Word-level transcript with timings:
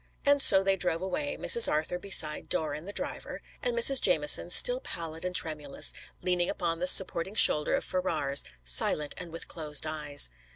And 0.25 0.41
so 0.41 0.63
they 0.63 0.77
drove 0.77 1.03
away, 1.03 1.37
Mrs. 1.39 1.71
Arthur 1.71 1.99
beside 1.99 2.49
Doran, 2.49 2.85
the 2.85 2.91
driver; 2.91 3.39
and 3.61 3.77
Mrs. 3.77 4.01
Jamieson, 4.01 4.49
still 4.49 4.79
pallid 4.79 5.23
and 5.23 5.35
tremulous, 5.35 5.93
leaning 6.23 6.49
upon 6.49 6.79
the 6.79 6.87
supporting 6.87 7.35
shoulder 7.35 7.75
of 7.75 7.83
Ferrars, 7.85 8.43
silent 8.63 9.13
and 9.19 9.31
with 9.31 9.47
closed 9.47 9.85
eyes. 9.85 10.31